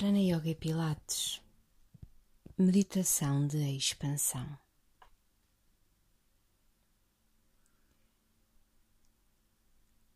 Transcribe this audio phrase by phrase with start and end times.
[0.00, 1.42] Prana Yoga e Pilates
[2.56, 4.58] Meditação de expansão.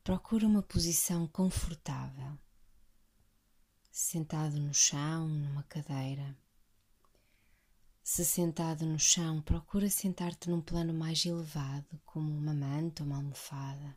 [0.02, 2.38] Procura uma posição confortável,
[3.92, 6.34] sentado no chão, numa cadeira.
[8.02, 13.16] Se sentado no chão, procura sentar-te num plano mais elevado, como uma manta ou uma
[13.16, 13.94] almofada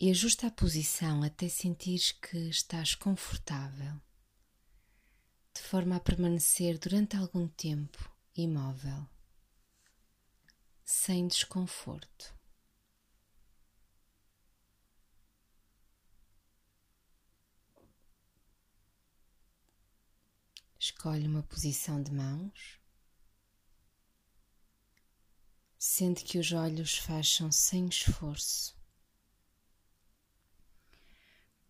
[0.00, 4.00] e ajusta a posição até sentires que estás confortável,
[5.54, 9.06] de forma a permanecer durante algum tempo imóvel,
[10.82, 12.34] sem desconforto.
[20.78, 22.80] Escolhe uma posição de mãos.
[25.78, 28.79] Sente que os olhos fecham sem esforço.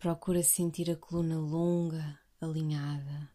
[0.01, 3.31] Procura sentir a coluna longa, alinhada.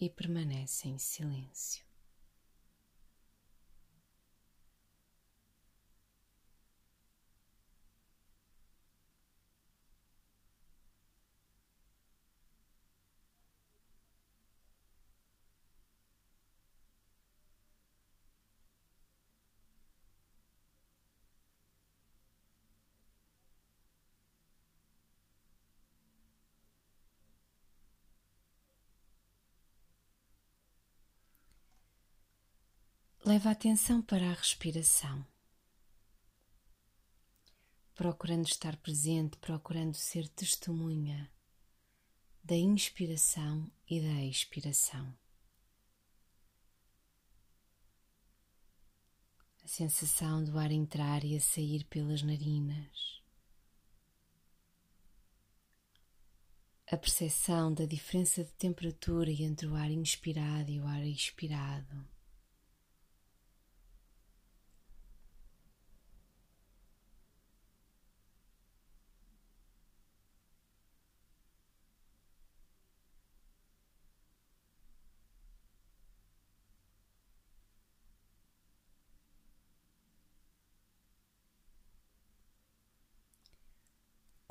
[0.00, 1.87] E permanece em silêncio.
[33.28, 35.22] Leva a atenção para a respiração,
[37.94, 41.30] procurando estar presente, procurando ser testemunha
[42.42, 45.14] da inspiração e da expiração.
[49.62, 53.22] A sensação do ar entrar e a sair pelas narinas.
[56.90, 62.08] A percepção da diferença de temperatura entre o ar inspirado e o ar expirado.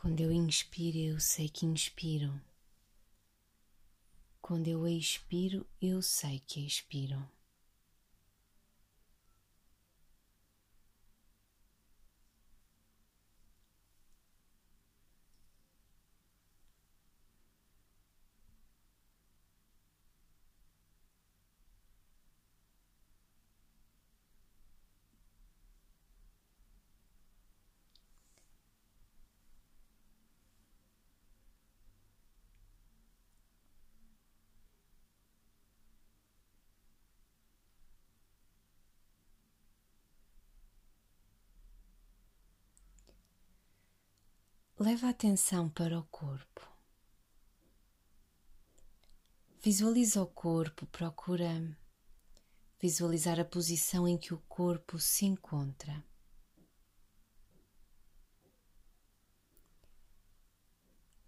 [0.07, 2.41] Quando eu inspiro, eu sei que inspiro.
[4.41, 7.21] Quando eu expiro, eu sei que expiro.
[44.79, 46.61] Leva a atenção para o corpo.
[49.59, 51.75] Visualiza o corpo, procura
[52.79, 56.05] visualizar a posição em que o corpo se encontra.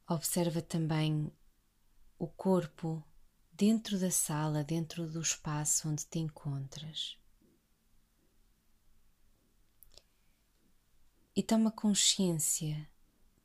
[0.08, 1.32] Observa também
[2.20, 3.04] o corpo
[3.52, 7.18] dentro da sala, dentro do espaço onde te encontras.
[11.36, 12.89] E toma consciência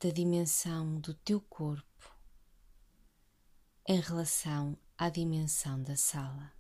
[0.05, 2.15] da dimensão do teu corpo
[3.89, 6.53] em relação à dimensão da sala.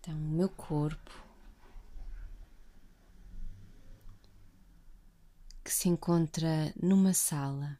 [0.00, 1.24] Então, o meu corpo
[5.62, 7.78] que se encontra numa sala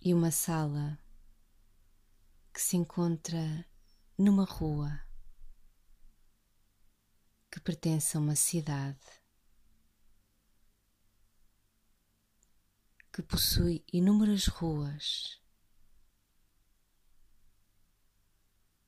[0.00, 0.98] e uma sala
[2.52, 3.64] que se encontra
[4.16, 5.00] numa rua
[7.50, 8.98] que pertence a uma cidade
[13.12, 15.40] que possui inúmeras ruas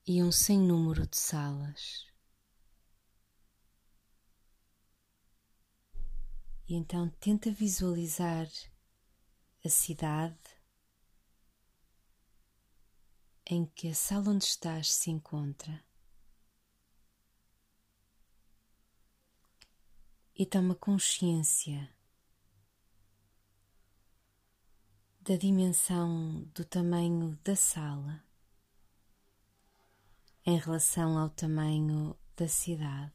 [0.06, 2.06] e um sem número de salas.
[6.69, 8.49] E então tenta visualizar
[9.65, 10.39] a cidade
[13.50, 15.85] em que a sala onde estás se encontra.
[20.41, 21.94] e toma consciência
[25.20, 28.25] da dimensão do tamanho da sala
[30.46, 33.12] em relação ao tamanho da cidade.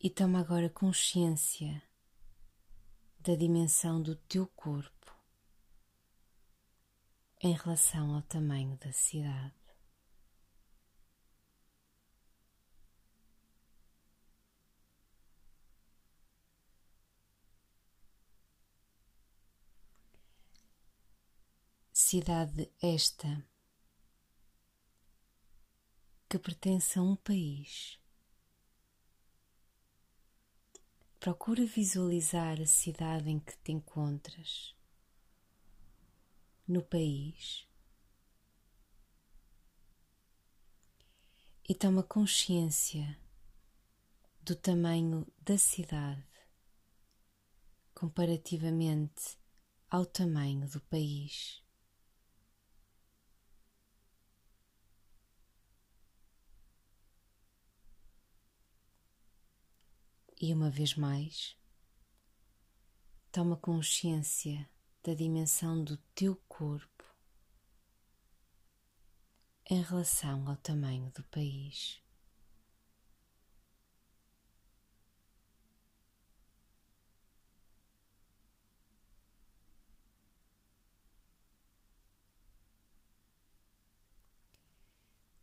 [0.00, 1.82] E toma agora consciência
[3.20, 5.14] da dimensão do teu corpo
[7.40, 9.58] em relação ao tamanho da cidade.
[21.92, 23.44] cidade esta
[26.26, 27.97] que pertence a um país.
[31.20, 34.74] Procura visualizar a cidade em que te encontras,
[36.66, 37.66] no país,
[41.68, 43.18] e toma consciência
[44.40, 46.24] do tamanho da cidade
[47.92, 49.36] comparativamente
[49.90, 51.60] ao tamanho do país.
[60.40, 61.56] E uma vez mais,
[63.32, 64.70] toma consciência
[65.02, 67.04] da dimensão do teu corpo
[69.68, 72.00] em relação ao tamanho do país.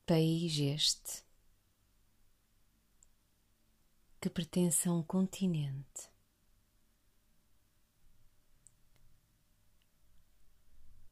[0.06, 1.25] País este
[4.26, 6.10] que pertence a um continente.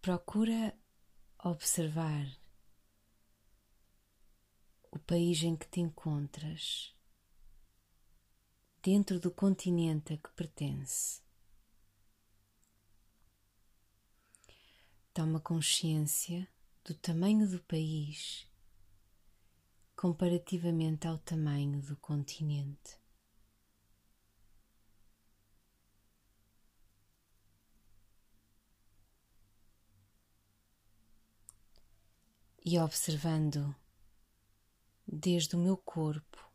[0.01, 0.75] Procura
[1.37, 2.25] observar
[4.89, 6.97] o país em que te encontras,
[8.81, 11.21] dentro do continente a que pertence.
[15.13, 16.47] Toma consciência
[16.83, 18.49] do tamanho do país
[19.95, 23.02] comparativamente ao tamanho do continente.
[32.65, 33.75] E observando
[35.05, 36.49] desde o meu corpo,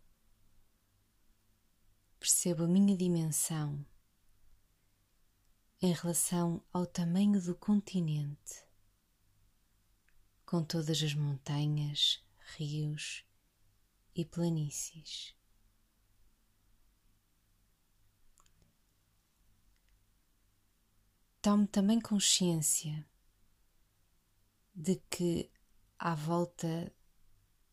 [2.19, 3.85] percebo a minha dimensão
[5.83, 8.65] em relação ao tamanho do continente,
[10.47, 12.25] com todas as montanhas,
[12.57, 13.25] rios
[14.15, 15.37] e planícies.
[21.43, 23.07] Tome também consciência
[24.75, 25.51] de que
[25.99, 26.93] à volta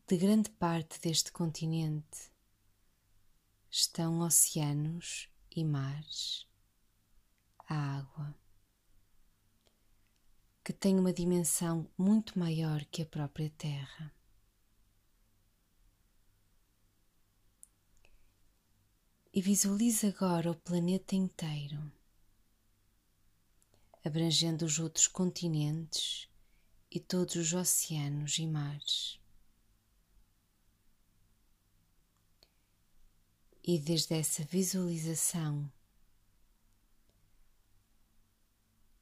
[0.08, 2.32] de grande parte deste continente
[3.70, 6.44] estão oceanos e mares,
[7.68, 8.34] a água,
[10.64, 14.12] que tem uma dimensão muito maior que a própria Terra.
[19.32, 21.92] E visualize agora o planeta inteiro,
[24.04, 26.28] abrangendo os outros continentes
[26.96, 29.20] e todos os oceanos e mares.
[33.62, 35.70] E desde essa visualização,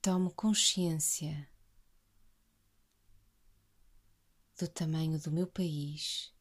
[0.03, 1.49] tomo consciência
[4.59, 6.35] do tamanho do meu país.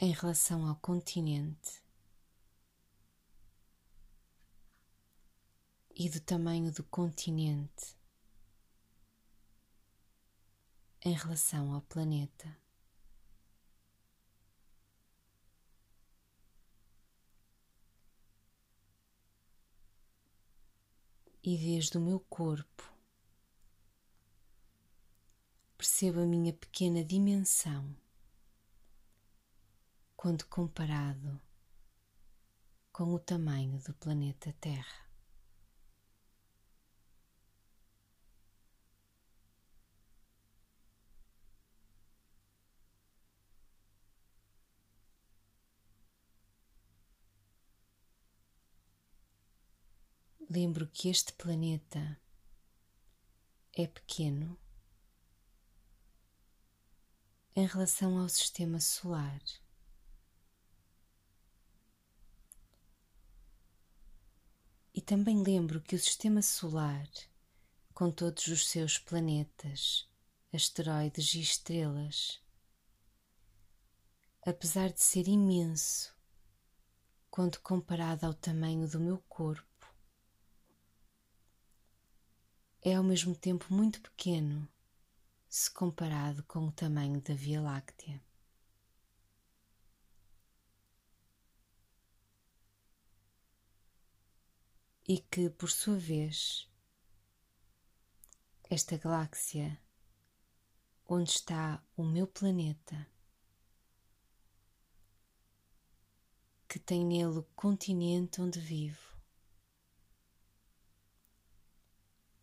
[0.00, 1.87] Em relação ao continente
[5.98, 7.98] e do tamanho do continente
[11.04, 12.56] em relação ao planeta.
[21.42, 22.94] E desde o meu corpo
[25.76, 27.96] percebo a minha pequena dimensão
[30.16, 31.40] quando comparado
[32.92, 35.07] com o tamanho do planeta Terra.
[50.48, 52.20] Lembro que este planeta
[53.72, 54.58] é pequeno
[57.54, 59.40] em relação ao sistema solar.
[64.94, 67.08] E também lembro que o sistema solar
[67.98, 70.08] com todos os seus planetas,
[70.52, 72.40] asteroides e estrelas.
[74.46, 76.14] Apesar de ser imenso,
[77.28, 79.67] quando comparado ao tamanho do meu corpo,
[82.82, 84.68] é ao mesmo tempo muito pequeno
[85.48, 88.22] se comparado com o tamanho da Via Láctea.
[95.06, 96.68] E que, por sua vez,
[98.68, 99.80] esta galáxia
[101.08, 103.08] onde está o meu planeta,
[106.68, 109.07] que tem nele o continente onde vivo.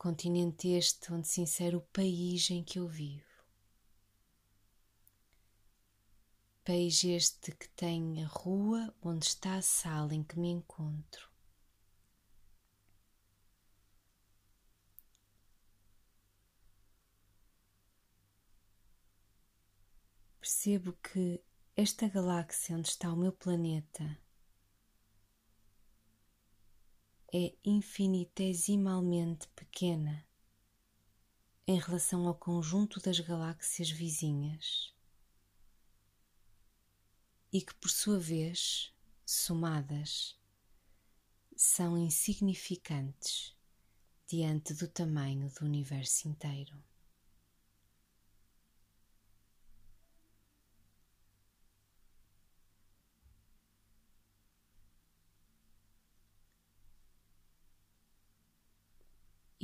[0.05, 3.25] Continente este onde se insere o país em que eu vivo.
[6.63, 11.27] País este que tem a rua onde está a sala em que me encontro.
[20.39, 21.43] percebo que
[21.75, 24.19] esta galáxia onde está o meu planeta
[27.37, 30.25] é infinitesimalmente pequena
[31.67, 34.95] em relação ao conjunto das galáxias vizinhas
[37.51, 38.93] e que, por sua vez,
[39.25, 40.39] somadas,
[41.57, 43.53] são insignificantes
[44.25, 46.81] diante do tamanho do universo inteiro.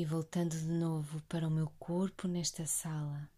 [0.02, 3.30] E voltando de novo para o meu corpo nesta sala.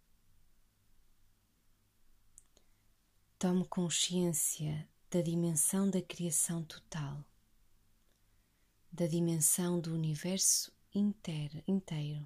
[3.38, 7.22] Tomo consciência da dimensão da criação total,
[8.90, 11.62] da dimensão do universo inteiro.
[11.68, 12.26] inteiro.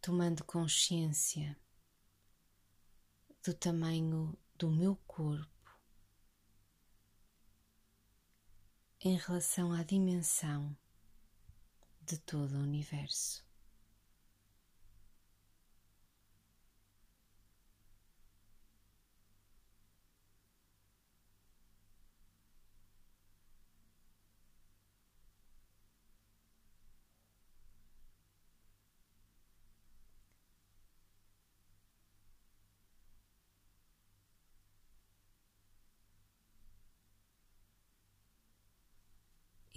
[0.00, 1.56] Tomando consciência
[3.44, 5.61] do tamanho do meu corpo
[9.04, 10.76] em relação à dimensão
[12.00, 13.44] de todo o universo.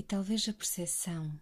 [0.06, 1.40] Talvez a percepção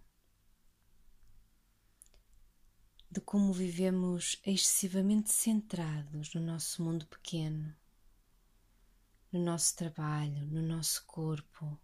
[3.11, 7.75] de como vivemos excessivamente centrados no nosso mundo pequeno,
[9.31, 11.77] no nosso trabalho, no nosso corpo,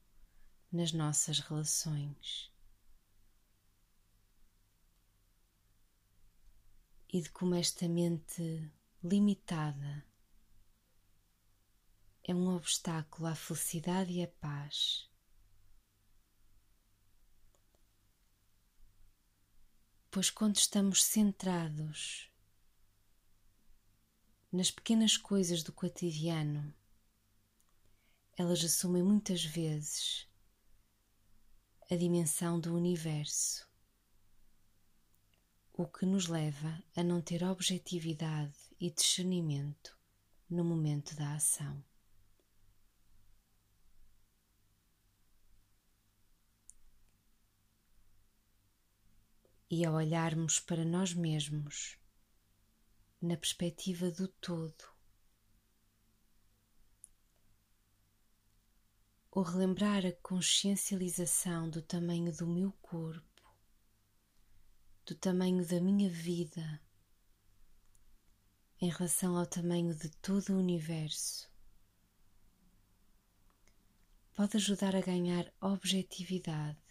[0.71, 2.49] nas nossas relações.
[7.11, 8.71] E de como esta mente
[9.03, 10.05] limitada
[12.23, 15.09] é um obstáculo à felicidade e à paz
[20.11, 22.31] Pois quando estamos centrados
[24.51, 26.73] nas pequenas coisas do cotidiano,
[28.35, 30.27] elas assumem muitas vezes
[31.91, 33.69] a dimensão do universo,
[35.73, 39.95] o que nos leva a não ter objetividade e discernimento
[40.49, 41.83] no momento da ação.
[49.69, 51.97] E ao olharmos para nós mesmos
[53.21, 54.83] na perspectiva do todo,
[59.29, 63.23] ou relembrar a consciencialização do tamanho do meu corpo,
[65.05, 66.81] do tamanho da minha vida
[68.81, 71.47] em relação ao tamanho de todo o universo,
[74.33, 76.88] pode ajudar a ganhar objetividade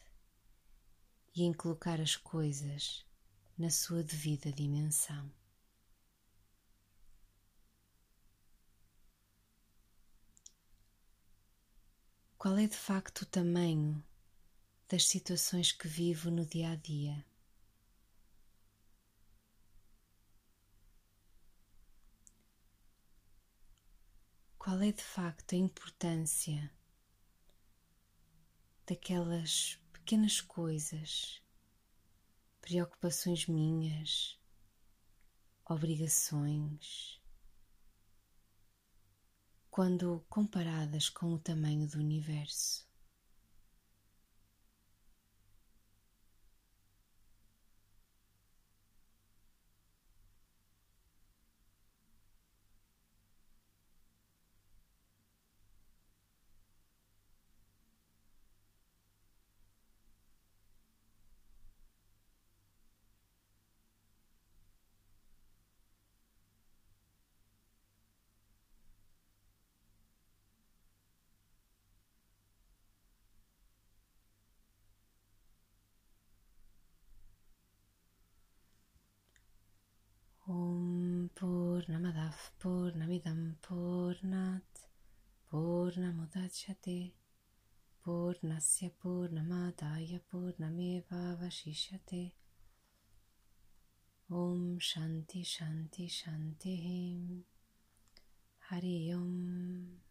[1.39, 3.07] e em colocar as coisas
[3.57, 5.31] na sua devida dimensão.
[12.37, 14.03] Qual é de facto o tamanho
[14.89, 17.25] das situações que vivo no dia a dia?
[24.59, 26.69] Qual é de facto a importância
[28.87, 31.43] daquelas pequenas coisas,
[32.63, 34.41] preocupações minhas,
[35.69, 37.21] obrigações,
[39.71, 42.88] quando comparadas com o tamanho do universo.
[81.89, 84.79] पूर्णमदः पूर्णमिदं पूर्णात्
[85.51, 86.97] पूर्णमुदच्छते
[88.05, 92.21] पूर्णस्य पूर्णमादाय पूर्णमेवावशिष्यते
[94.41, 96.85] ॐ शान्ति शान्ति शान्तिः
[98.71, 100.08] हरि ओम्